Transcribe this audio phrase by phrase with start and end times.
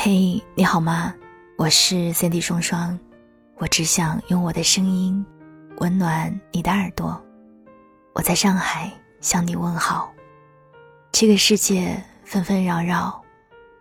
[0.00, 1.12] 嘿，你好吗？
[1.56, 2.96] 我是 Cindy 双双，
[3.56, 5.26] 我只想用我的声音
[5.78, 7.20] 温暖你的耳朵。
[8.12, 10.14] 我在上海向你问好。
[11.10, 13.20] 这个世界纷纷扰扰，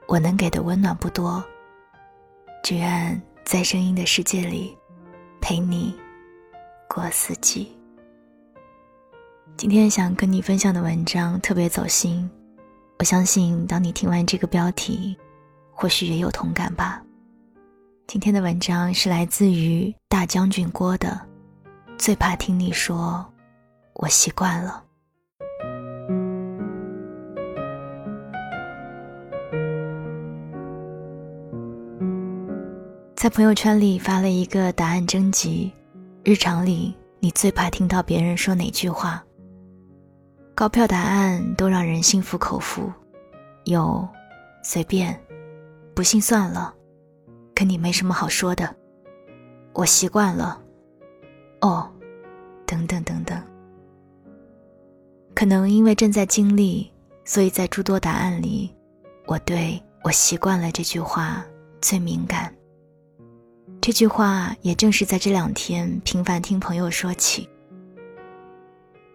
[0.07, 1.41] 我能给的温暖不多，
[2.63, 4.75] 只愿在声音的世界里
[5.39, 5.95] 陪你
[6.89, 7.77] 过四季。
[9.55, 12.27] 今天想跟你分享的文章特别走心，
[12.97, 15.15] 我相信当你听完这个标题，
[15.79, 16.99] 或许也有同感吧。
[18.07, 21.21] 今天的文章是来自于大将军郭的，
[21.99, 23.23] 最怕听你说，
[23.93, 24.83] 我习惯了。
[33.15, 35.71] 在朋友圈里发了一个答案征集，
[36.23, 39.23] 日常里你最怕听到别人说哪句话？
[40.55, 42.91] 高票答案都让人心服口服，
[43.65, 44.07] 有
[44.63, 45.15] 随便，
[45.97, 46.71] 不信算了，
[47.55, 48.75] 跟你没什么好说的，
[49.73, 50.61] 我习惯了，
[51.61, 51.89] 哦，
[52.67, 53.35] 等等等等。
[55.33, 56.93] 可能因为正在经历，
[57.25, 58.71] 所以在诸多答案里，
[59.25, 61.43] 我对我习惯了这句话
[61.81, 62.53] 最敏感。
[63.81, 67.49] 这句话也正是在这两天频繁听朋友说起。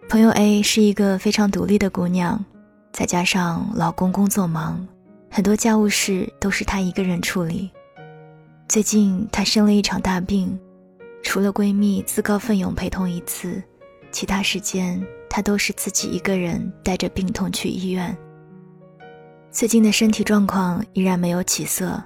[0.08, 2.44] 朋友 A 是一个非常独立的姑娘，
[2.92, 4.84] 再加上老公工作忙，
[5.34, 7.70] 很多家务事都是她一个人处理。
[8.69, 10.61] 最近她生了一场大病，
[11.22, 13.62] 除了闺蜜自告奋勇陪同一次，
[14.11, 18.14] 其他时间她都是自己一个人带着病痛去医院。
[19.50, 21.98] 最近的身体状况依然没有起色，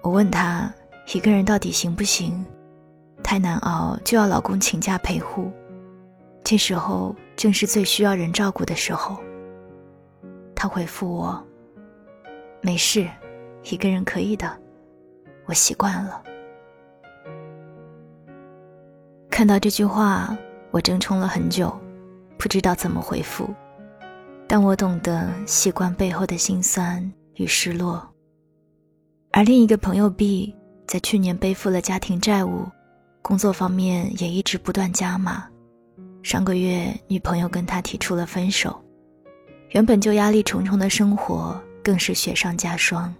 [0.00, 0.72] 我问她
[1.12, 2.42] 一个人到底行不行？
[3.22, 5.52] 太难熬就要老公请假陪护。
[6.42, 9.18] 这时候正是最需要人照顾的时候。
[10.54, 11.42] 他回复我
[12.60, 13.08] ：“没事，
[13.64, 14.50] 一个人可以的，
[15.46, 16.22] 我习惯了。”
[19.30, 20.36] 看到这句话，
[20.70, 21.74] 我怔忡了很久，
[22.36, 23.48] 不知道怎么回复。
[24.46, 27.00] 但我懂得习惯背后的辛酸
[27.36, 28.06] 与失落。
[29.30, 30.54] 而另一个朋友 B
[30.86, 32.66] 在去年背负了家庭债务，
[33.22, 35.46] 工作方面也一直不断加码。
[36.22, 38.78] 上个月，女朋友跟他提出了分手，
[39.70, 43.14] 原本就压力重重的生活更是雪上加霜。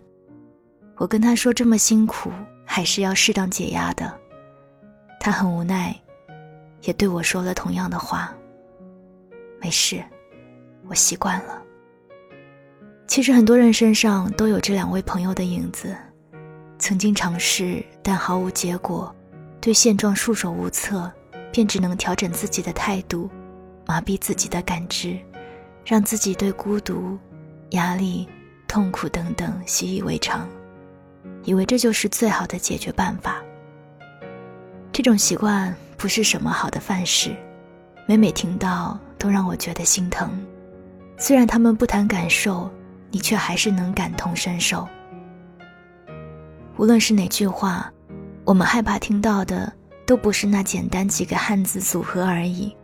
[0.97, 2.31] 我跟他说这么辛苦，
[2.65, 4.13] 还是要适当解压的。
[5.19, 5.95] 他很无奈，
[6.83, 8.35] 也对我说了同样的话。
[9.61, 10.03] 没事，
[10.89, 11.63] 我习惯了。
[13.07, 15.97] 其实很多人身上都有这两位朋友的影子，
[16.79, 19.15] 曾经尝试但毫无结果，
[19.61, 21.11] 对现状束手无策。
[21.53, 23.29] 便只能调整自己的态度，
[23.85, 25.19] 麻痹自己的感知，
[25.85, 27.19] 让自己对孤独、
[27.71, 28.29] 压力、
[28.71, 30.49] 痛苦等等习以为常，
[31.43, 33.43] 以为这就是最好的解决办法。
[34.93, 37.35] 这种习惯不是什么好的范式，
[38.07, 40.31] 每每听到都让我觉得心疼。
[41.19, 42.71] 虽然他们不谈感受，
[43.11, 44.87] 你却还是能感同身受。
[46.77, 47.93] 无论是哪句话，
[48.45, 49.73] 我们害怕听到的。
[50.07, 52.75] 都不是那简单几个汉字组合而已，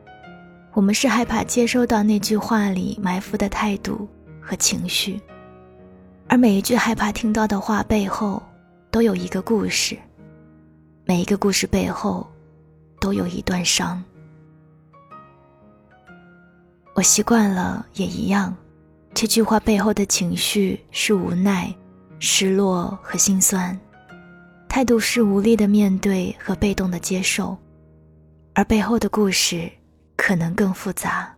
[0.72, 4.08] 我们是害怕接收到那句话里埋伏的态度
[4.40, 5.20] 和情绪，
[6.28, 8.42] 而每一句害怕听到的话背后，
[8.90, 9.96] 都有一个故事，
[11.04, 12.26] 每一个故事背后，
[13.00, 14.02] 都有一段伤。
[16.94, 18.54] 我习惯了也一样，
[19.14, 21.72] 这句话背后的情绪是无奈、
[22.18, 23.78] 失落和心酸。
[24.68, 27.56] 态度是无力的面对和被动的接受，
[28.52, 29.70] 而背后的故事
[30.16, 31.34] 可能更复杂。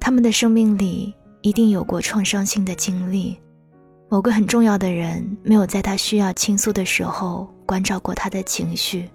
[0.00, 3.38] 他们的生命里一定有过创伤性的经历，
[4.08, 9.10] 某个很重要的人没有在他需要倾诉的时候关照过他的情绪，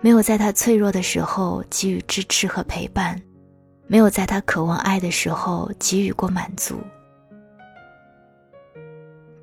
[0.00, 3.20] 没有在他脆弱的时候给予支持和陪伴，
[3.86, 6.80] 没有在他渴望爱的时候给予过满足。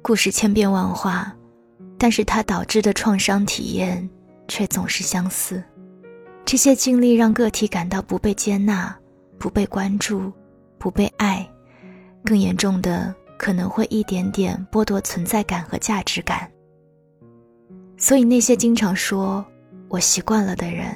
[0.02, 1.34] 故事千变万化。
[1.98, 4.08] 但是它导致的创伤体验
[4.50, 5.64] 却总是相似，
[6.44, 8.94] 这些经历让个体感到不被接纳、
[9.40, 10.32] 不被关注、
[10.78, 11.50] 不被爱，
[12.26, 16.50] 更严重的可能会一点点剥夺存在感和价值感。
[17.98, 19.46] 所以那些经常说
[19.88, 20.94] “我习惯了”的人，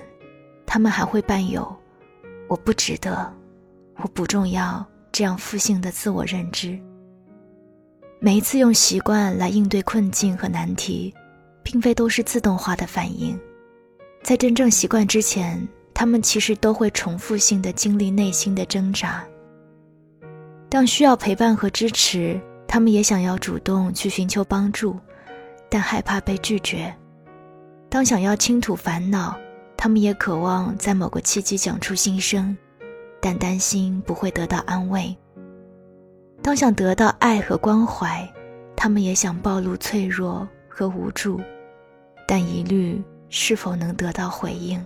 [0.66, 1.74] 他们还会伴有
[2.50, 3.32] “我不值得
[4.02, 6.78] ”“我不重要”这样负性的自我认知。
[8.20, 11.14] 每一次用习惯来应对困境和难题，
[11.64, 13.40] 并非都是自动化的反应，
[14.22, 19.24] 在真正习惯之前，他们其实都会重复性的经历内心的挣扎。
[20.70, 24.96] 当需要陪伴和支持，他们也想要主动去寻求帮助，
[25.68, 26.94] 但害怕被拒绝；
[27.90, 29.36] 当想要倾吐烦恼，
[29.76, 32.56] 他们也渴望在某个契机讲出心声，
[33.20, 35.16] 但担心不会得到安慰；
[36.44, 38.32] 当想得到爱和关怀，
[38.76, 41.42] 他们也想暴露脆弱和无助，
[42.28, 44.80] 但疑虑是否能得到回应。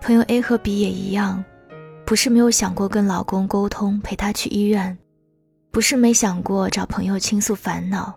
[0.00, 1.44] 朋友 A 和 B 也一样。
[2.08, 4.96] 不是没有想过跟老公沟通，陪他去医院；
[5.70, 8.14] 不是没想过找朋友倾诉烦恼，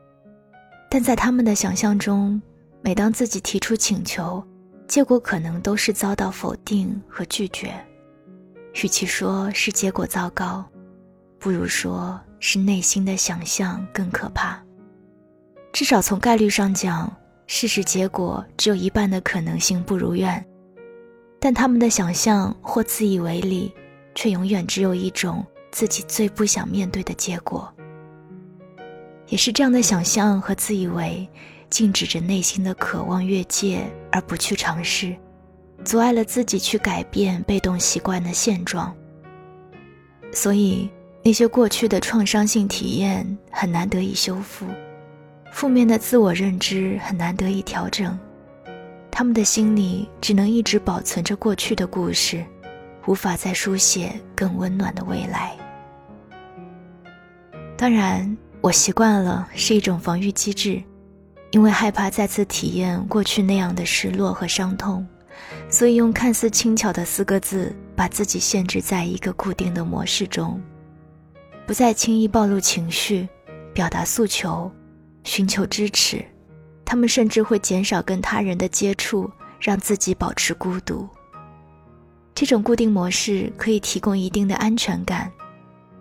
[0.89, 2.41] 但在他们的想象中，
[2.81, 4.41] 每当自己提出请求，
[4.87, 7.73] 结果可能都是遭到否定和拒绝。
[8.81, 10.63] 与其说是结果糟糕，
[11.37, 14.57] 不如说是内心的想象更可怕。
[15.73, 17.13] 至少从概率上讲，
[17.45, 20.41] 事实结果只有一半的可能性不如愿，
[21.41, 23.69] 但他们的想象或自以为理。
[24.15, 27.71] 却永远只有一种自己最不想面对的结果。
[29.27, 31.27] 也是这样的想象和自以为，
[31.69, 35.15] 禁止着内心的渴望越界而不去尝试，
[35.85, 38.93] 阻碍了自己去改变被动习惯的现状。
[40.33, 40.89] 所以，
[41.23, 44.65] 那些过去的创伤性体验很难得以修复，
[45.53, 48.19] 负面的自我认知很难得以调整，
[49.09, 52.45] 他们的心里只能一直保存着过去的故事。
[53.05, 55.55] 无法再书写更温暖的未来。
[57.77, 60.81] 当然，我习惯了是一种防御机制，
[61.49, 65.07] 因为害怕再次体验过去那样的失落和伤痛，
[65.67, 70.61] 所以用看似轻巧的四个字把自己限制在一个固定的模式中，
[71.65, 73.27] 不再轻易暴露情绪、
[73.73, 74.71] 表达诉求、
[75.23, 76.23] 寻求支持。
[76.85, 81.09] 他们甚至会减少跟他人的接触，让自己保持孤独。
[82.33, 85.31] 这种固定模式可以提供一定的安全感，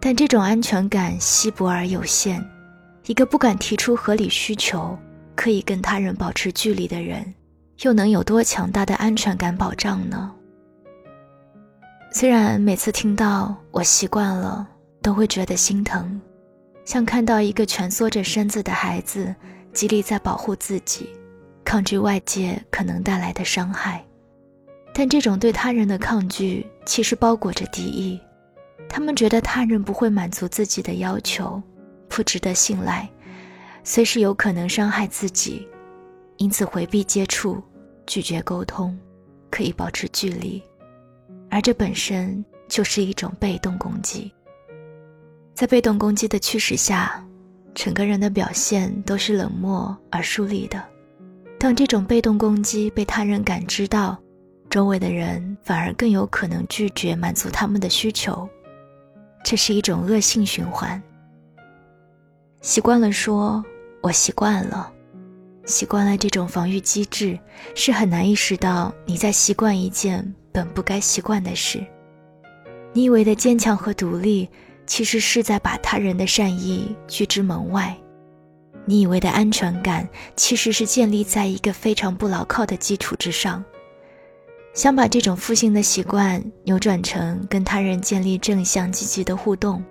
[0.01, 2.45] 但这种安全感稀薄而有限。
[3.07, 4.97] 一个不敢提出合理需求、
[5.35, 7.35] 可以跟他人保持距离的人，
[7.83, 10.33] 又能有多强大的安全感保障呢？
[12.13, 14.69] 虽然每次听到“我习惯了”，
[15.03, 16.21] 都会觉得心疼，
[16.85, 19.35] 像看到一个蜷缩着身子的孩子，
[19.73, 21.09] 极力在保护自己，
[21.65, 24.05] 抗拒外界可能带来的伤害。
[25.01, 28.21] 但这种对他人的抗拒，其实包裹着敌意。
[28.87, 31.59] 他们觉得他人不会满足自己的要求，
[32.07, 33.09] 不值得信赖，
[33.83, 35.67] 随时有可能伤害自己，
[36.37, 37.63] 因此回避接触，
[38.07, 38.95] 拒绝沟通，
[39.51, 40.63] 可以保持距离。
[41.49, 44.31] 而这本身就是一种被动攻击。
[45.55, 47.27] 在被动攻击的驱使下，
[47.75, 50.85] 整个人的表现都是冷漠而疏离的。
[51.59, 54.21] 当这种被动攻击被他人感知到，
[54.71, 58.49] 周围的人反而更有可能拒绝满足他们的需求，
[59.43, 61.03] 这是一种恶性循环。
[62.63, 63.65] 习惯了说
[64.01, 64.93] “我习惯了”，
[65.67, 67.37] 习惯了这种防御机制，
[67.75, 71.85] 是很难意识到你在习惯一件本不该习惯的事。
[72.93, 74.49] 你以为的坚强和独立，
[74.87, 77.97] 其实是在把他人的善意拒之门外；
[78.85, 83.65] 你以为的安全感，其实是建立在一个非常不牢靠的基础之上。
[84.73, 89.83] 想把这种负性的习惯扭转成跟他人建立正向积极的互动，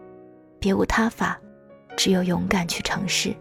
[0.58, 1.40] 别无他法，
[1.98, 3.36] 只有勇敢去尝试。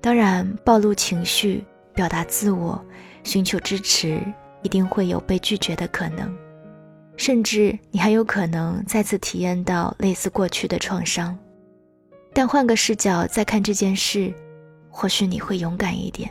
[0.00, 2.80] 当然，暴露情绪、表达自我、
[3.24, 4.22] 寻求支持，
[4.62, 6.32] 一定会有被拒绝的可能，
[7.16, 11.36] 甚至你还有可能再次体验到类似过去的创伤。
[12.32, 14.32] 但换个视角再看这件事，
[14.88, 16.30] 或许你会勇敢一点。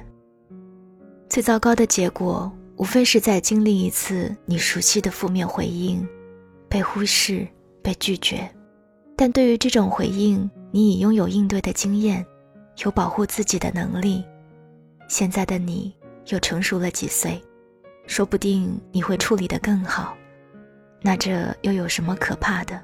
[1.28, 2.50] 最糟糕的结果。
[2.78, 6.08] 无非是在经历一次你熟悉的负面回应，
[6.70, 7.48] 被忽视、
[7.82, 8.48] 被拒绝，
[9.16, 12.24] 但对于这种回应，你已拥有应对的经验，
[12.84, 14.24] 有保护自己的能力。
[15.08, 15.92] 现在的你
[16.28, 17.42] 又成熟了几岁，
[18.06, 20.16] 说不定你会处理得更好。
[21.02, 22.80] 那这又有什么可怕的？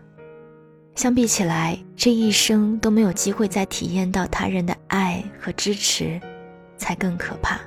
[0.95, 6.19] 相比起来，这一生都没有机会再体验到他人的爱和支持，
[6.77, 7.59] 才更可怕。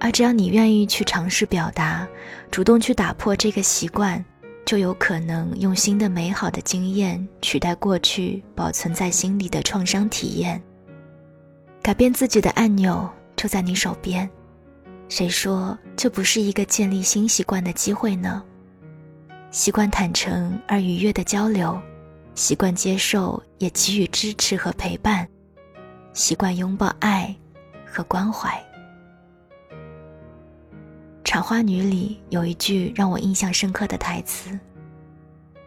[0.00, 2.08] 而只要你愿意去尝试表达，
[2.50, 4.24] 主动去打破这个习惯，
[4.64, 10.60] 就有可能用新的美好的经验取代过去保存在心里的创伤体验。
[11.82, 14.28] 改变自己的按钮就在你手边，
[15.08, 18.42] 谁说这不是一个建立新习惯的机会呢？
[19.50, 21.80] 习惯坦诚而愉悦的交流，
[22.34, 25.28] 习惯接受也给予支持和陪伴，
[26.14, 27.34] 习惯拥抱爱
[27.84, 28.50] 和关怀。
[31.22, 34.58] 《茶花女》里有一句让我印象深刻的台词：“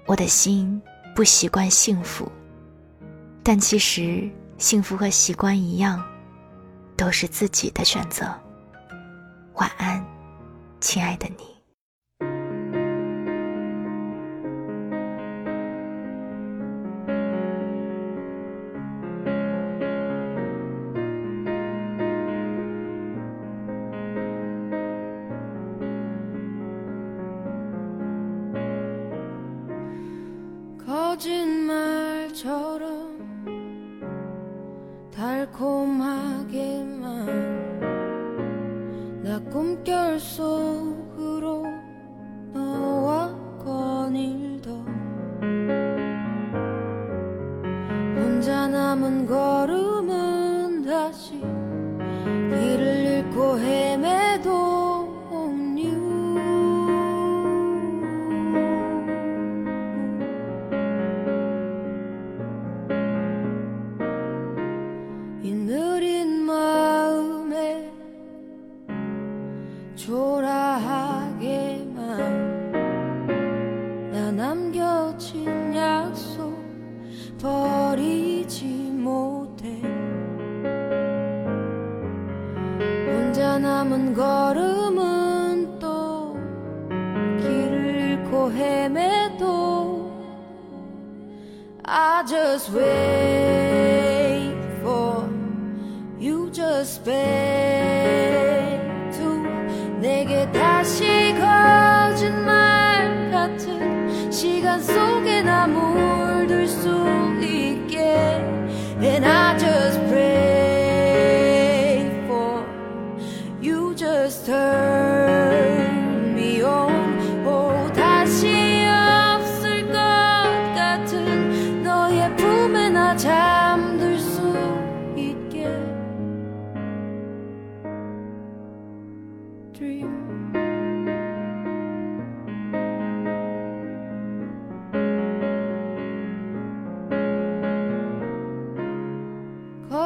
[0.06, 0.82] 我的心
[1.16, 2.30] 不习惯幸福，
[3.42, 6.04] 但其实幸福和习惯一样，
[6.98, 8.26] 都是自己的选择。
[9.56, 10.04] 晚安，
[10.82, 11.53] 亲爱的你。
[48.74, 54.13] 남은 걸음은 다시 길을 잃고 헤매
[85.80, 86.36] 또
[87.40, 90.12] 길을 잃고 헤매도
[91.86, 93.03] I just wait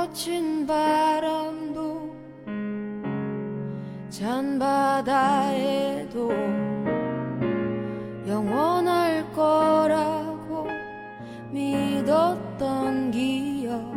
[0.08, 2.16] 거친 바람도
[4.10, 6.32] 찬 바다에도
[8.26, 10.68] 영원할 거라고
[11.52, 13.94] 믿었던 기억.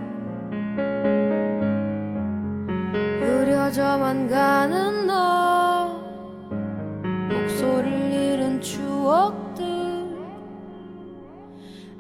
[3.21, 6.03] 흐려져만 가는 너
[7.29, 9.65] 목소리를 잃은 추억들.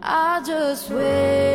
[0.02, 1.49] I just wait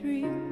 [0.00, 0.47] dream.